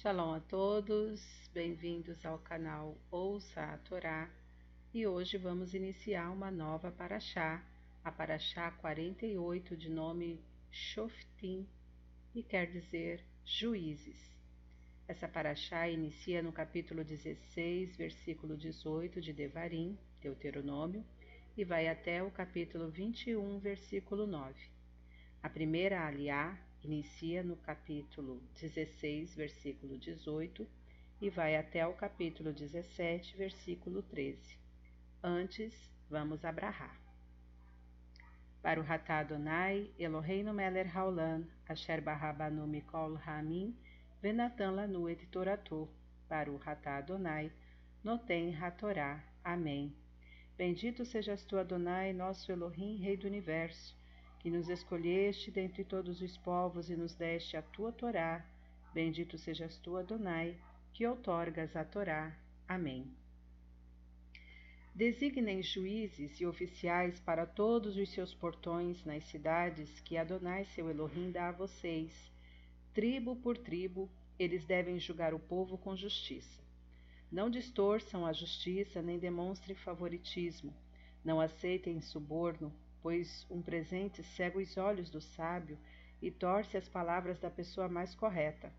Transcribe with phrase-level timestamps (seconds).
[0.00, 1.20] Shalom a todos,
[1.52, 4.30] bem-vindos ao canal Ouça a Torá
[4.94, 7.62] e hoje vamos iniciar uma nova paraxá,
[8.02, 10.40] a paraxá 48 de nome
[10.70, 11.68] Shoftim
[12.34, 14.16] e quer dizer juízes.
[15.06, 21.04] Essa paraxá inicia no capítulo 16, versículo 18 de Devarim, Deuteronômio,
[21.54, 24.54] e vai até o capítulo 21, versículo 9.
[25.42, 30.66] A primeira aliá inicia no capítulo 16, versículo 18
[31.20, 34.58] e vai até o capítulo 17, versículo 13.
[35.22, 35.74] Antes,
[36.08, 36.98] vamos abrahar.
[38.62, 43.76] Para o Ratá Adonai, Eloheinu Meler Haolam, Asher Barrabanu Mikol Ramin,
[44.22, 45.88] Venatan Lanu et Toratu,
[46.28, 47.52] para o Ratá Adonai,
[48.02, 49.22] Noten Hatorá.
[49.44, 49.94] Amém.
[50.56, 53.96] Bendito sejas tu, Adonai, nosso Elohim, Rei do Universo,
[54.40, 58.44] que nos escolheste dentre todos os povos e nos deste a tua Torá.
[58.92, 60.56] Bendito sejas tu, Adonai,
[60.94, 62.34] que outorgas a Torá.
[62.66, 63.06] Amém.
[64.94, 71.30] Designem juízes e oficiais para todos os seus portões nas cidades que Adonai seu Elohim
[71.30, 72.10] dá a vocês.
[72.94, 76.60] Tribo por tribo, eles devem julgar o povo com justiça.
[77.30, 80.74] Não distorçam a justiça nem demonstrem favoritismo.
[81.22, 85.78] Não aceitem suborno, pois um presente cega os olhos do sábio
[86.20, 88.72] e torce as palavras da pessoa mais correta.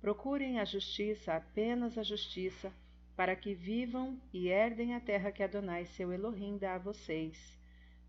[0.00, 2.72] Procurem a justiça, apenas a justiça,
[3.16, 7.58] para que vivam e herdem a terra que Adonai seu Elohim dá a vocês.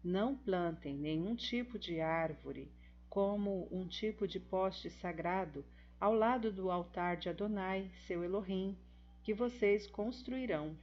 [0.04, 2.72] Não plantem nenhum tipo de árvore,
[3.10, 5.66] como um tipo de poste sagrado,
[6.00, 8.78] ao lado do altar de Adonai, seu Elohim,
[9.22, 10.78] que vocês construirão.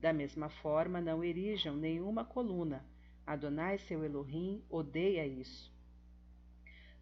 [0.00, 2.84] Da mesma forma, não erijam nenhuma coluna,
[3.26, 5.72] Adonai seu Elohim odeia isso.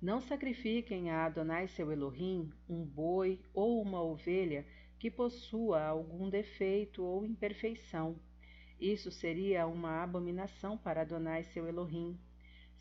[0.00, 4.64] Não sacrifiquem a Adonai seu Elohim um boi ou uma ovelha
[4.98, 8.16] que possua algum defeito ou imperfeição.
[8.80, 12.18] Isso seria uma abominação para Adonai seu Elohim.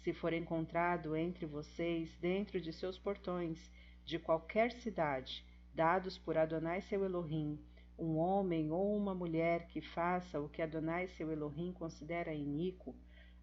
[0.03, 3.71] Se for encontrado entre vocês, dentro de seus portões,
[4.03, 7.59] de qualquer cidade, dados por Adonai seu Elohim,
[7.97, 12.95] um homem ou uma mulher que faça o que Adonai seu Elohim considera iníquo,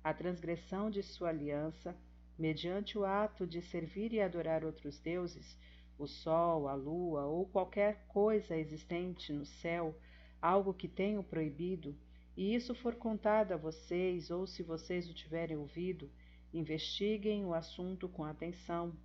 [0.08, 1.94] a transgressão de sua aliança,
[2.38, 5.54] mediante o ato de servir e adorar outros deuses,
[5.98, 9.94] o sol, a lua ou qualquer coisa existente no céu,
[10.40, 11.94] algo que tenho proibido,
[12.34, 16.10] e isso for contado a vocês, ou se vocês o tiverem ouvido,
[16.54, 18.96] investiguem o assunto com atenção.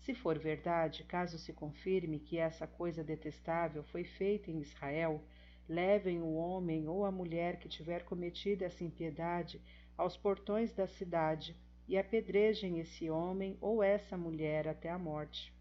[0.00, 5.22] Se for verdade, caso se confirme que essa coisa detestável foi feita em Israel,
[5.68, 9.60] levem o homem ou a mulher que tiver cometido essa impiedade
[9.96, 11.56] aos portões da cidade
[11.88, 15.54] e apedrejem esse homem ou essa mulher até a morte.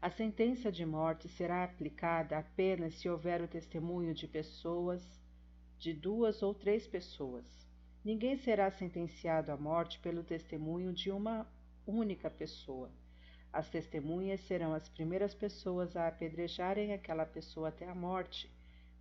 [0.00, 5.02] A sentença de morte será aplicada apenas se houver o testemunho de pessoas,
[5.78, 7.44] de duas ou três pessoas.
[8.04, 11.46] Ninguém será sentenciado à morte pelo testemunho de uma
[11.86, 12.90] única pessoa.
[13.52, 18.50] As testemunhas serão as primeiras pessoas a apedrejarem aquela pessoa até a morte.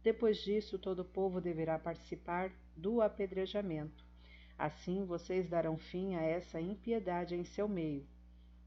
[0.02, 4.06] Depois disso, todo o povo deverá participar do apedrejamento.
[4.58, 8.06] Assim vocês darão fim a essa impiedade em seu meio.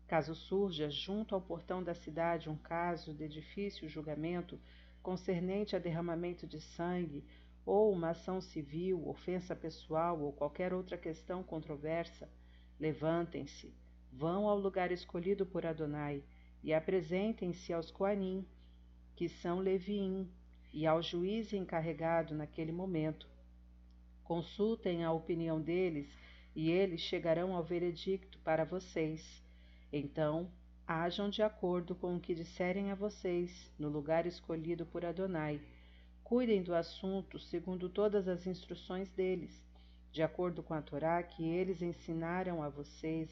[0.06, 4.58] Caso surja junto ao portão da cidade um caso de difícil julgamento
[5.02, 7.24] concernente a derramamento de sangue,
[7.64, 12.28] ou uma ação civil, ofensa pessoal ou qualquer outra questão controversa,
[12.80, 13.74] levantem-se,
[14.12, 16.22] vão ao lugar escolhido por Adonai
[16.62, 18.47] e apresentem-se aos Coanim,
[19.14, 20.30] que são Leviim,
[20.72, 23.28] e ao juiz encarregado naquele momento
[24.28, 26.06] Consultem a opinião deles
[26.55, 29.43] e eles chegarão ao veredicto para vocês.
[29.91, 30.53] Então,
[30.87, 35.62] hajam de acordo com o que disserem a vocês no lugar escolhido por Adonai.
[36.22, 39.65] Cuidem do assunto segundo todas as instruções deles,
[40.12, 43.31] de acordo com a Torá que eles ensinaram a vocês.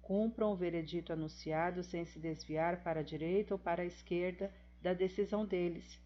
[0.00, 4.50] Cumpram o veredito anunciado sem se desviar para a direita ou para a esquerda
[4.80, 6.00] da decisão deles.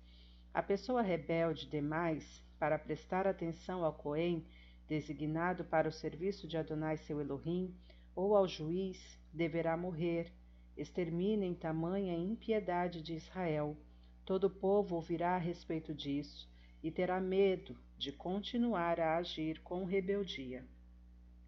[0.54, 4.46] A pessoa rebelde demais para prestar atenção ao Cohen,
[4.86, 7.74] designado para o serviço de Adonai seu Elohim,
[8.14, 10.32] ou ao juiz, deverá morrer.
[10.76, 13.76] Exterminem tamanha impiedade de Israel.
[14.24, 16.48] Todo o povo ouvirá a respeito disso
[16.82, 20.64] e terá medo de continuar a agir com rebeldia.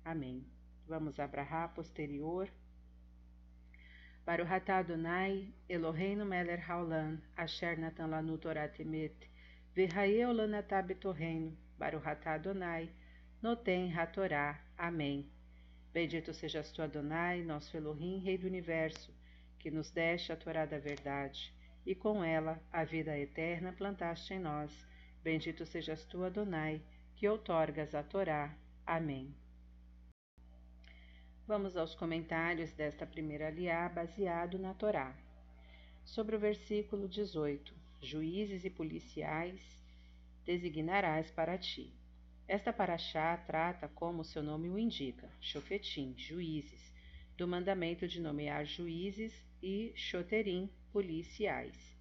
[0.04, 0.44] Amém.
[0.84, 2.48] Vamos abrahar posterior.
[4.26, 9.14] Para o Ratá Adonai, Eloheinu Meler Haolam, Asher Natan Lanu Torah Temet,
[9.72, 12.90] Virraeu Lanatab Torreino, Baruhatá Adonai,
[13.40, 14.60] Notem Hatorá.
[14.76, 15.30] Amém.
[15.92, 19.14] Bendito sejas tu, Adonai, nosso Elohim, Rei do Universo,
[19.60, 21.54] que nos deste a Torá da verdade.
[21.86, 24.72] e com ela a vida eterna plantaste em nós.
[25.22, 26.82] Bendito sejas tu, Adonai,
[27.14, 28.52] que outorgas a Torá.
[28.84, 29.32] Amém.
[31.48, 35.16] Vamos aos comentários desta primeira aliá baseado na Torá.
[36.04, 37.72] Sobre o versículo 18:
[38.02, 39.60] Juízes e policiais
[40.44, 41.92] designarás para ti.
[42.48, 46.92] Esta paraxá trata, como seu nome o indica, Shofetim, juízes,
[47.36, 49.32] do mandamento de nomear juízes
[49.62, 51.96] e Shoterim, policiais.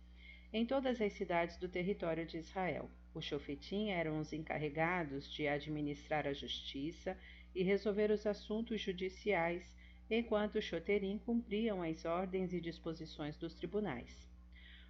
[0.52, 6.26] Em todas as cidades do território de Israel, os Shofetim eram os encarregados de administrar
[6.26, 7.16] a justiça
[7.56, 9.76] e resolver os assuntos judiciais,
[10.12, 14.30] enquanto os Shoterim cumpriam as ordens e disposições dos tribunais.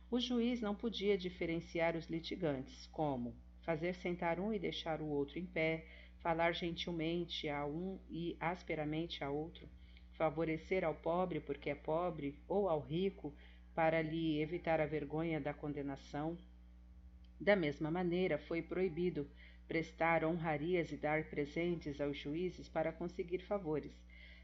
[0.10, 5.40] O juiz não podia diferenciar os litigantes, como fazer sentar um e deixar o outro
[5.40, 5.86] em pé,
[6.22, 9.68] falar gentilmente a um e asperamente a outro,
[10.14, 13.34] favorecer ao pobre porque é pobre ou ao rico
[13.74, 16.38] para lhe evitar a vergonha da condenação.
[17.40, 19.30] Da mesma maneira, foi proibido
[19.68, 23.94] prestar honrarias e dar presentes aos juízes para conseguir favores.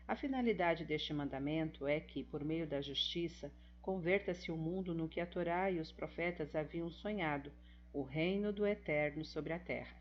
[0.07, 3.51] A finalidade deste mandamento é que, por meio da justiça,
[3.81, 7.51] converta-se o mundo no que a Torá e os profetas haviam sonhado,
[7.93, 9.95] o reino do Eterno sobre a terra.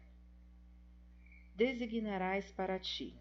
[1.55, 3.15] Designarás para ti.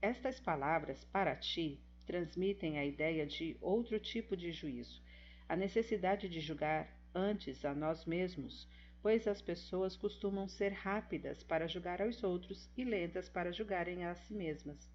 [0.00, 5.02] Estas palavras, para ti, transmitem a ideia de outro tipo de juízo,
[5.48, 8.68] a necessidade de julgar antes a nós mesmos,
[9.02, 14.14] pois as pessoas costumam ser rápidas para julgar aos outros e lentas para julgarem a
[14.14, 14.88] si mesmas.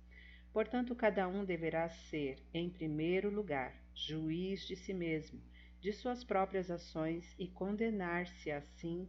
[0.53, 5.41] Portanto, cada um deverá ser, em primeiro lugar, juiz de si mesmo,
[5.81, 9.07] de suas próprias ações e condenar-se assim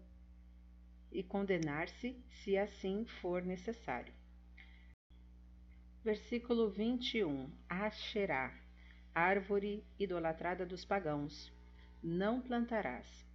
[1.10, 4.12] e condenar-se se assim for necessário.
[6.04, 7.50] Versículo 21.
[7.68, 8.54] Asherá,
[9.14, 11.52] árvore idolatrada dos pagãos.
[12.02, 13.27] Não plantarás.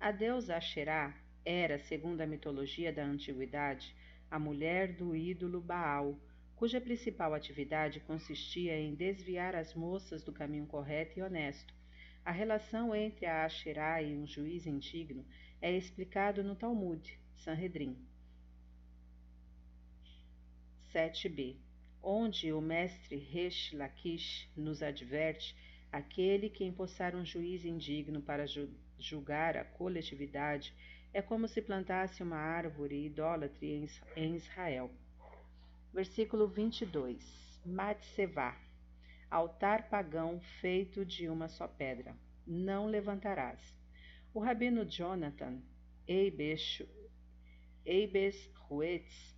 [0.00, 1.14] A deusa Asherá
[1.44, 3.94] era, segundo a mitologia da antiguidade,
[4.30, 6.18] a mulher do ídolo Baal,
[6.56, 11.74] cuja principal atividade consistia em desviar as moças do caminho correto e honesto.
[12.24, 15.22] A relação entre a Asherá e um juiz indigno
[15.60, 17.94] é explicado no Talmud, Sanhedrin.
[20.94, 21.56] 7b
[22.02, 25.54] onde o mestre Resh Lakish nos adverte
[25.92, 28.44] aquele que empossar um juiz indigno para
[28.98, 30.74] julgar a coletividade
[31.12, 34.90] é como se plantasse uma árvore idólatre em Israel.
[35.92, 37.60] Versículo 22.
[37.66, 38.56] Matsevá,
[39.30, 42.16] altar pagão feito de uma só pedra.
[42.46, 43.60] Não levantarás.
[44.32, 45.60] O rabino Jonathan
[46.06, 46.78] Eibes
[48.54, 49.36] Ruetz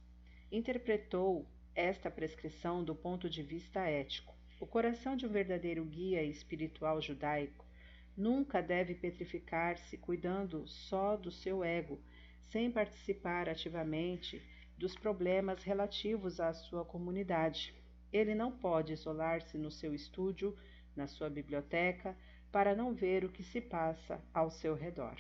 [0.51, 4.42] interpretou esta prescrição do ponto de vista ético.
[4.63, 7.67] O coração de um verdadeiro guia espiritual judaico
[8.17, 12.01] nunca deve petrificar-se cuidando só do seu ego,
[12.43, 14.41] sem participar ativamente
[14.79, 17.75] dos problemas relativos à sua comunidade.
[18.13, 20.57] Ele não pode isolar-se no seu estúdio,
[20.95, 22.17] na sua biblioteca,
[22.53, 25.17] para não ver o que se passa ao seu redor.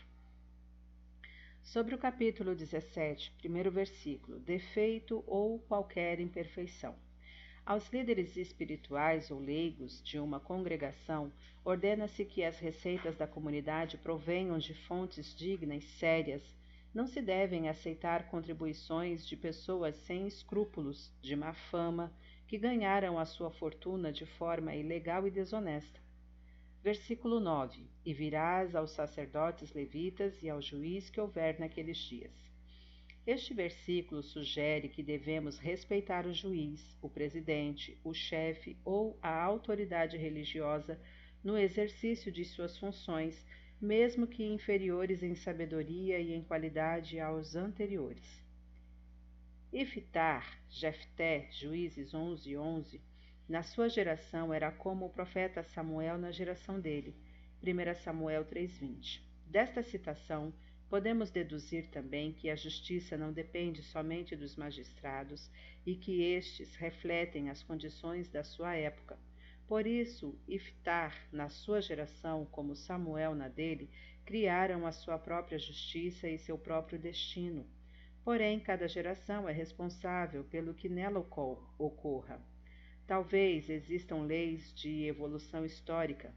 [1.64, 6.94] Sobre o capítulo 17, primeiro versículo, defeito ou qualquer imperfeição.
[7.64, 11.32] Aos líderes espirituais ou leigos de uma congregação,
[11.64, 16.42] ordena-se que as receitas da comunidade provenham de fontes dignas, sérias.
[16.92, 22.12] Não se devem aceitar contribuições de pessoas sem escrúpulos, de má fama,
[22.48, 26.00] que ganharam a sua fortuna de forma ilegal e desonesta.
[26.82, 32.51] Versículo 9: E virás aos sacerdotes levitas e ao juiz que houver naqueles dias.
[33.24, 40.16] Este versículo sugere que devemos respeitar o juiz, o presidente, o chefe ou a autoridade
[40.16, 41.00] religiosa
[41.42, 43.46] no exercício de suas funções,
[43.80, 48.42] mesmo que inferiores em sabedoria e em qualidade aos anteriores.
[49.72, 53.00] Iftar, Jefté, Juízes 11, 11,
[53.48, 57.14] na sua geração era como o profeta Samuel na geração dele.
[57.62, 59.22] 1 Samuel 3:20.
[59.46, 60.52] Desta citação,
[60.92, 65.50] podemos deduzir também que a justiça não depende somente dos magistrados
[65.86, 69.18] e que estes refletem as condições da sua época.
[69.66, 73.88] Por isso, Iftar, na sua geração, como Samuel na dele,
[74.26, 77.66] criaram a sua própria justiça e seu próprio destino.
[78.22, 81.26] Porém, cada geração é responsável pelo que nela
[81.78, 82.38] ocorra.
[83.06, 86.34] Talvez existam leis de evolução histórica,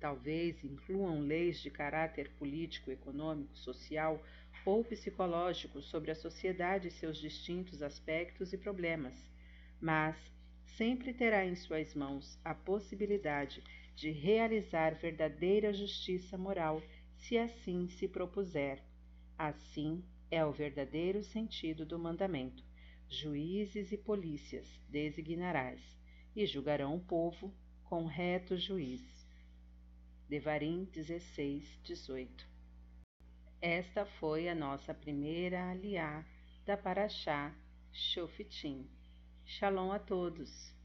[0.00, 4.22] talvez incluam leis de caráter político, econômico, social
[4.64, 9.14] ou psicológico sobre a sociedade e seus distintos aspectos e problemas,
[9.80, 10.16] mas
[10.76, 13.62] sempre terá em suas mãos a possibilidade
[13.94, 16.82] de realizar verdadeira justiça moral
[17.16, 18.82] se assim se propuser.
[19.36, 22.62] Assim é o verdadeiro sentido do mandamento.
[23.08, 25.80] Juízes e polícias designarás,
[26.36, 27.52] e julgarão o povo
[27.84, 29.17] com reto juiz.
[30.28, 32.46] Devarim 16, 18
[33.62, 36.22] Esta foi a nossa primeira aliá
[36.66, 37.54] da Paraxá
[37.90, 38.86] Shofitim.
[39.46, 40.77] Shalom a todos!